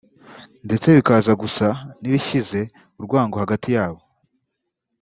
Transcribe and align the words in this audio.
ndetse 0.65 0.87
bikaza 0.97 1.31
gusa 1.41 1.67
n’ibishyize 2.01 2.59
urwango 2.99 3.35
hagati 3.43 3.67
yabo 3.75 4.01